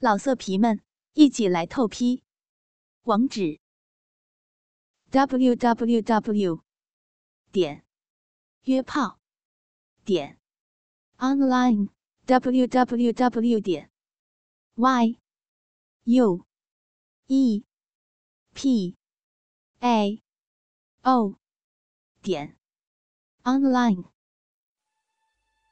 [0.00, 0.80] 老色皮们，
[1.14, 2.22] 一起来透批！
[3.02, 3.58] 网址
[5.10, 6.62] ：w w w
[7.50, 7.84] 点
[8.62, 9.18] 约炮
[10.04, 10.38] 点
[11.16, 11.88] online
[12.26, 13.90] w w w 点
[14.76, 15.18] y
[16.04, 16.46] u
[17.26, 17.64] e
[18.54, 18.96] p
[19.80, 20.22] a
[21.02, 21.40] o
[22.22, 22.56] 点
[23.42, 24.04] online。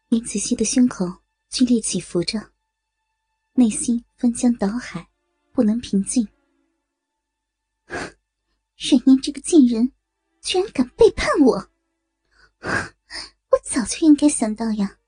[0.08, 2.55] 林子熙的胸口剧烈起伏着。
[3.58, 5.08] 内心翻江倒海，
[5.50, 6.28] 不能平静。
[8.76, 9.92] 任烟这个贱人，
[10.42, 11.70] 居然敢背叛我！
[12.60, 14.98] 我早就应该想到呀，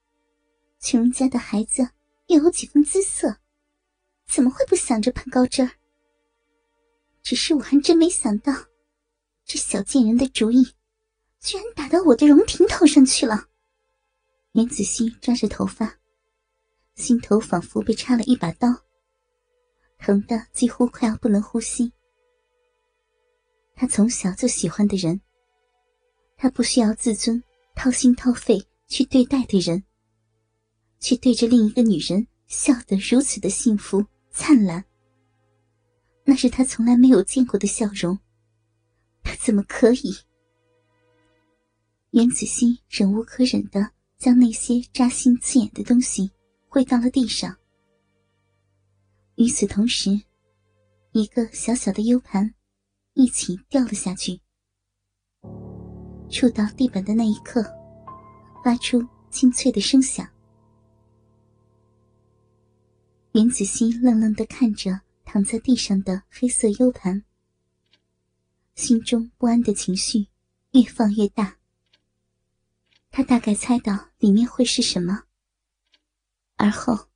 [0.80, 1.90] 穷人家的孩子
[2.28, 3.36] 又有几分姿色，
[4.26, 5.72] 怎么会不想着攀高枝儿？
[7.22, 8.54] 只是我还真没想到，
[9.44, 10.72] 这小贱人的主意，
[11.38, 13.48] 居然打到我的荣婷头上去了。
[14.52, 15.98] 袁子熙抓着头发。
[16.98, 18.68] 心头仿佛被插了一把刀，
[19.98, 21.92] 疼得几乎快要不能呼吸。
[23.76, 25.20] 他从小就喜欢的人，
[26.36, 27.40] 他不需要自尊、
[27.76, 29.84] 掏心掏肺去对待的人，
[30.98, 34.84] 却对着另一个女人笑得如此的幸福灿烂。
[36.24, 38.18] 那是他从来没有见过的笑容，
[39.22, 40.18] 他怎么可以？
[42.10, 46.28] 袁子熙忍无可忍的将那些扎心刺眼的东西。
[46.78, 47.58] 跪到了地上。
[49.34, 50.10] 与此同时，
[51.10, 52.54] 一个小小的 U 盘
[53.14, 54.40] 一起掉了下去，
[56.30, 57.64] 触到地板的那一刻，
[58.62, 60.24] 发出清脆的声响。
[63.32, 67.24] 袁子熙愣愣的看着躺在地上的黑色 U 盘，
[68.76, 70.28] 心中不安的情绪
[70.70, 71.56] 越放越大。
[73.10, 75.24] 他大概猜到里面会是什么。
[76.58, 77.08] 而后，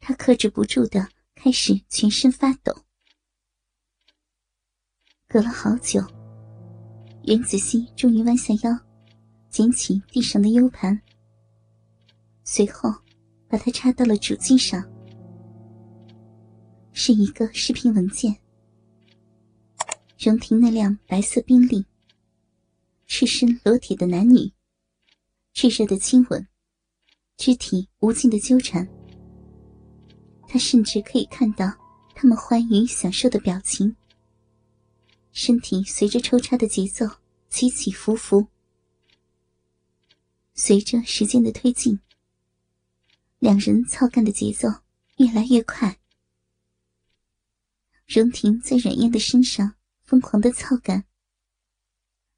[0.00, 2.74] 他克制不住的开始全身发抖。
[5.28, 6.00] 隔了好久，
[7.24, 8.78] 袁子熙终于弯下腰，
[9.50, 11.00] 捡起地上的 U 盘，
[12.44, 12.90] 随后
[13.46, 14.82] 把它插到了主机上。
[16.94, 18.34] 是一个视频文件，
[20.18, 21.84] 荣婷那辆白色宾利，
[23.06, 24.50] 赤身裸体的男女，
[25.54, 26.48] 炽热的亲吻。
[27.36, 28.88] 肢体无尽的纠缠，
[30.46, 31.72] 他甚至可以看到
[32.14, 33.96] 他们欢愉享受的表情。
[35.32, 37.06] 身体随着抽插的节奏
[37.48, 38.46] 起起伏伏，
[40.54, 41.98] 随着时间的推进，
[43.38, 44.68] 两人操干的节奏
[45.16, 45.98] 越来越快。
[48.06, 51.04] 荣婷在阮燕的身上疯狂的操干，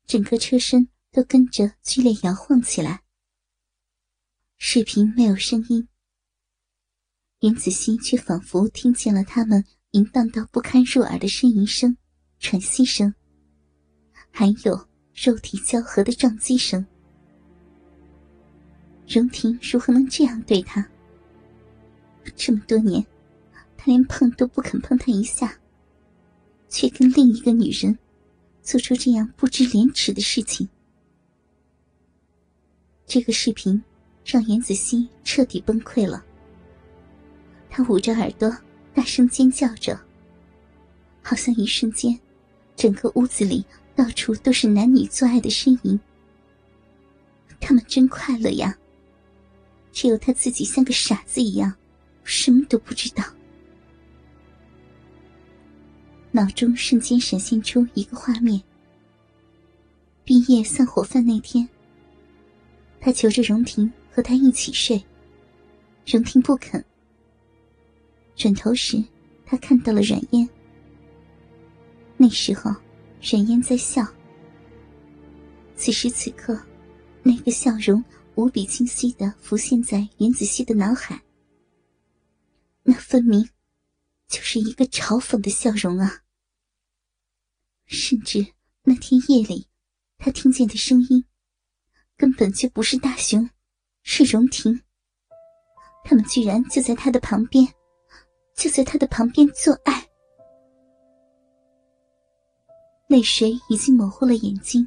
[0.06, 3.03] 整个车身都跟着剧烈摇晃起来。
[4.56, 5.88] 视频没有声音，
[7.40, 11.96] 袁子熙却仿佛听见了他们淫荡到不堪入耳的呻吟声、
[12.38, 13.14] 喘息声，
[14.30, 16.84] 还有肉体交合的撞击声。
[19.06, 20.88] 荣婷如何能这样对他？
[22.34, 23.04] 这么多年，
[23.76, 25.60] 他连碰都不肯碰他一下，
[26.68, 27.98] 却跟另一个女人
[28.62, 30.66] 做出这样不知廉耻的事情。
[33.04, 33.82] 这个视频。
[34.24, 36.24] 让袁子熙彻底崩溃了。
[37.68, 38.56] 他捂着耳朵，
[38.94, 40.00] 大声尖叫着，
[41.22, 42.18] 好像一瞬间，
[42.76, 43.64] 整个屋子里
[43.94, 45.98] 到处都是男女做爱的身影。
[47.60, 48.76] 他们真快乐呀！
[49.92, 51.74] 只有他自己像个傻子一样，
[52.24, 53.24] 什么都不知道。
[56.30, 58.60] 脑中瞬间闪现出一个画面：
[60.24, 61.68] 毕业散伙饭那天，
[63.00, 63.92] 他求着荣婷。
[64.14, 65.04] 和他一起睡，
[66.06, 66.82] 荣婷不肯。
[68.36, 69.02] 转头时，
[69.44, 70.48] 他看到了阮烟。
[72.16, 72.70] 那时候，
[73.20, 74.06] 阮烟在笑。
[75.74, 76.56] 此时此刻，
[77.24, 78.04] 那个笑容
[78.36, 81.20] 无比清晰的浮现在袁子熙的脑海。
[82.84, 83.48] 那分明
[84.28, 86.22] 就是一个嘲讽的笑容啊！
[87.86, 88.46] 甚至
[88.84, 89.66] 那天夜里，
[90.18, 91.24] 他听见的声音，
[92.16, 93.50] 根本就不是大雄。
[94.06, 94.78] 是荣婷，
[96.04, 97.66] 他们居然就在他的旁边，
[98.54, 100.06] 就在他的旁边做爱。
[103.08, 104.86] 泪水已经模糊了眼睛，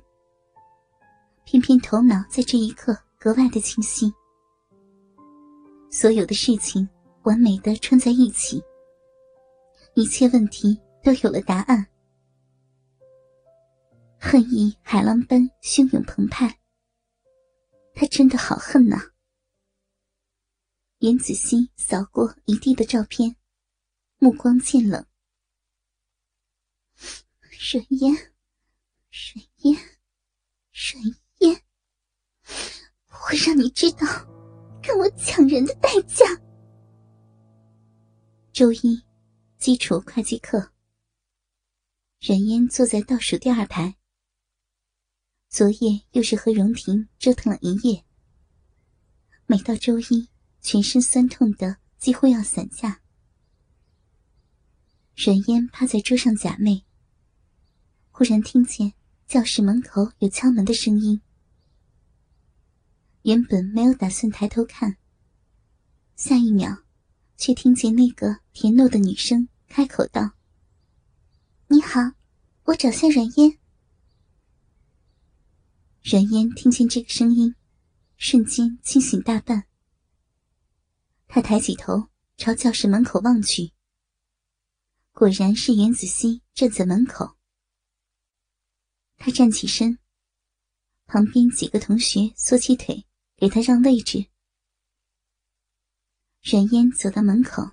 [1.43, 4.13] 偏偏头脑在这一刻格外的清晰。
[5.89, 6.87] 所有的事情
[7.23, 8.63] 完美的串在一起，
[9.95, 11.85] 一切问题都有了答案。
[14.19, 16.55] 恨意海浪般汹涌澎湃。
[17.99, 18.95] 他真的好恨呐！
[20.99, 23.35] 严子熙扫过一地的照片，
[24.19, 25.03] 目光渐冷。
[27.49, 28.15] 沈烟，
[29.09, 29.75] 沈烟，
[30.71, 31.01] 沈
[31.39, 31.59] 烟，
[33.09, 34.05] 我让你知道
[34.79, 36.23] 跟我抢人的代价。
[38.53, 39.03] 周一，
[39.57, 40.71] 基础会计课。
[42.19, 43.97] 冉嫣坐在倒数第二排。
[45.49, 48.03] 昨夜又是和荣婷折腾了一夜，
[49.45, 50.27] 每到周一，
[50.61, 52.99] 全身酸痛的几乎要散架。
[55.15, 56.83] 阮嫣趴在桌上假寐，
[58.11, 58.93] 忽然听见
[59.25, 61.21] 教室门口有敲门的声音。
[63.23, 64.97] 原本没有打算抬头看，
[66.17, 66.83] 下一秒，
[67.37, 70.33] 却听见那个甜糯的女声开口道。
[71.67, 72.01] 你好，
[72.65, 73.57] 我找下阮嫣。
[76.09, 77.53] 阮嫣听见这个声音，
[78.15, 79.65] 瞬间清醒大半。
[81.27, 82.07] 他抬起头
[82.37, 83.73] 朝教室门口望去，
[85.11, 87.35] 果然是袁子熙站在门口。
[89.17, 89.99] 他站起身，
[91.07, 93.05] 旁边几个同学缩起腿
[93.35, 94.27] 给他让位置。
[96.41, 97.71] 阮烟走到门口，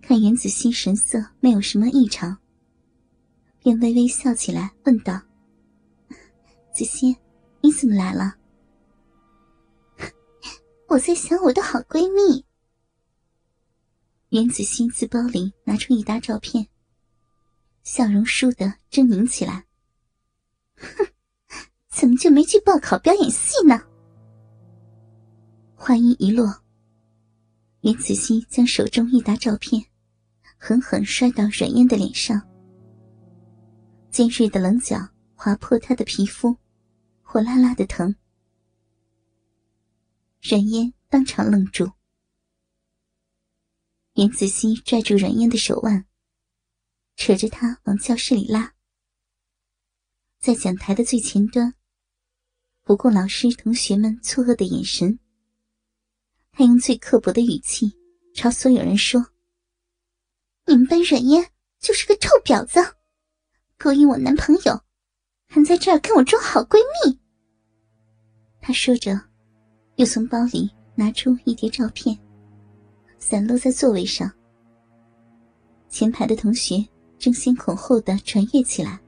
[0.00, 2.38] 看袁子熙神色没有什么异常。
[3.58, 5.20] 便微微笑起来，问道
[6.72, 7.16] ：“子欣，
[7.60, 8.36] 你怎么来了？”
[10.88, 12.44] 我在想我的好闺蜜。
[14.30, 16.66] 袁子欣自包里拿出一沓照片，
[17.82, 19.66] 笑容倏地狰狞起来。
[20.76, 21.06] 哼，
[21.90, 23.82] 怎么就没去报考表演系呢？
[25.74, 26.62] 话音一落，
[27.80, 29.84] 袁子欣将手中一沓照片
[30.58, 32.40] 狠狠摔到阮嫣的脸上。
[34.10, 34.96] 尖锐的棱角
[35.42, 36.58] 划破他的皮肤，
[37.22, 38.14] 火辣辣的疼。
[40.42, 41.92] 阮嫣当场愣住。
[44.16, 46.04] 袁子熙拽住阮嫣的手腕，
[47.16, 48.74] 扯着她往教室里拉。
[50.38, 51.72] 在讲台的最前端，
[52.82, 55.18] 不顾老师同学们错愕的眼神，
[56.52, 57.96] 他用最刻薄的语气
[58.34, 59.32] 朝所有人说
[60.68, 62.96] ：“你们班阮嫣就是个臭婊子！”
[63.80, 64.84] 勾引我男朋友，
[65.52, 67.18] 还在这儿跟我装好闺蜜。
[68.60, 69.20] 他说着，
[69.96, 72.16] 又从包里拿出一叠照片，
[73.18, 74.30] 散落在座位上。
[75.88, 76.86] 前排的同学
[77.18, 79.00] 争先恐后的传阅起来。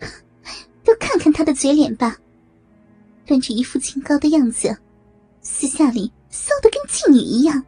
[0.82, 2.16] 都看看他的嘴脸吧，
[3.26, 4.74] 端着一副清高的样子，
[5.42, 7.62] 私下里骚的跟妓女一样，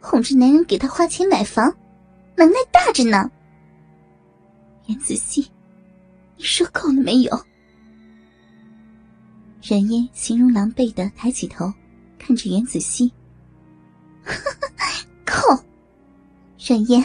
[0.00, 1.70] 哄着男人给他花钱买房，
[2.36, 3.30] 能耐大着呢。
[4.86, 5.46] 袁子熙，
[6.36, 7.30] 你说够了没有？
[9.62, 11.72] 冉嫣形容狼狈的抬起头，
[12.18, 13.10] 看着袁子熙。
[15.24, 15.34] 够！
[16.58, 17.04] 冉嫣，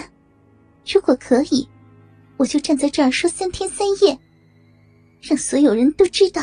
[0.85, 1.67] 如果可以，
[2.37, 4.17] 我就站在这儿说三天三夜，
[5.21, 6.41] 让所有人都知道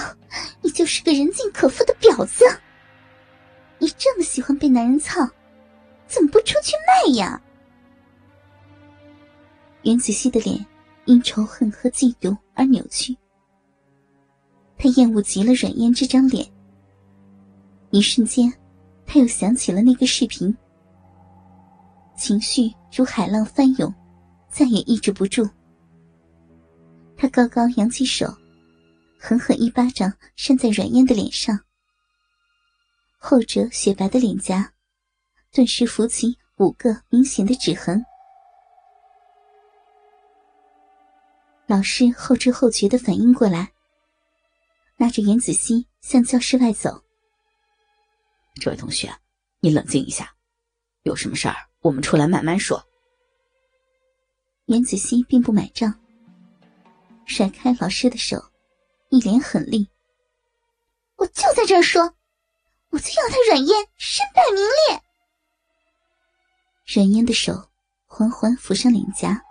[0.63, 2.45] 你就是个人尽可夫的婊子。
[3.79, 5.29] 你这么喜欢被男人操，
[6.07, 6.73] 怎么不出去
[7.07, 7.41] 卖呀？
[9.83, 10.65] 袁子熙的脸。
[11.09, 13.17] 因仇恨和嫉妒而扭曲，
[14.77, 16.47] 他厌恶极了阮嫣这张脸。
[17.89, 18.53] 一瞬间，
[19.07, 20.55] 他又想起了那个视频，
[22.15, 23.93] 情绪如海浪翻涌，
[24.51, 25.49] 再也抑制不住。
[27.17, 28.27] 他高高扬起手，
[29.19, 31.59] 狠狠一巴掌扇在阮嫣的脸上，
[33.17, 34.75] 后者雪白的脸颊
[35.55, 38.05] 顿时浮起五个明显的指痕。
[41.69, 43.71] 老师后知后觉的反应过来，
[44.97, 47.05] 拉着严子熙向教室外走。
[48.55, 49.15] 这位同学，
[49.61, 50.35] 你冷静一下，
[51.03, 52.83] 有什么事儿我们出来慢慢说。
[54.65, 55.93] 严子熙并不买账，
[57.27, 58.43] 甩开老师的手，
[59.11, 59.87] 一脸狠厉
[61.17, 62.15] ：“我就在这儿说，
[62.89, 65.03] 我就要他阮烟身败名裂。”
[66.95, 67.69] 阮烟的手
[68.07, 69.45] 缓缓抚上脸颊。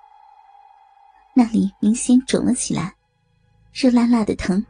[1.38, 2.98] 那里明显肿了起来，
[3.72, 4.66] 热辣辣的疼。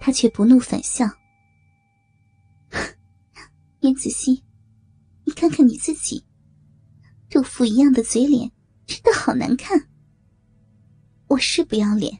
[0.00, 1.08] 他却不怒反笑
[3.78, 4.42] ：“严子熙，
[5.24, 6.24] 你看看你自己，
[7.30, 8.50] 豆腐一样的嘴脸，
[8.84, 9.88] 真的好难看。
[11.28, 12.18] 我是不要脸，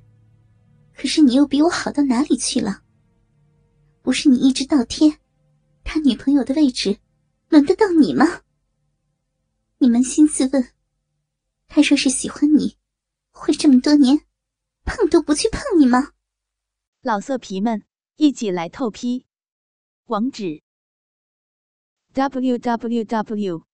[0.95, 2.85] 可是你又比我好到哪里去了？
[4.01, 5.19] 不是你一直倒贴，
[5.83, 7.01] 他女朋友的位置，
[7.49, 8.43] 轮得到你吗？
[9.79, 10.69] 你扪心自问，
[11.67, 12.79] 他若是喜欢你。”
[13.39, 14.27] 会这么多年，
[14.85, 16.13] 碰都不去碰你吗？
[17.01, 19.27] 老色皮们，一起来透批，
[20.07, 20.63] 网址
[22.13, 23.67] ：w w w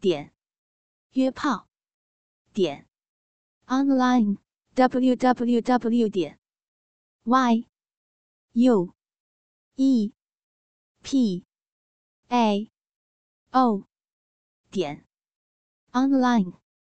[0.00, 0.34] 点
[1.12, 1.68] 约炮
[2.52, 2.86] 点
[3.66, 4.36] online
[4.74, 6.38] w w w 点
[7.22, 7.66] y
[8.52, 8.94] u
[9.76, 10.12] e
[11.02, 11.46] p
[12.28, 12.70] a
[13.50, 13.86] o
[14.70, 15.06] 点
[15.92, 16.63] online。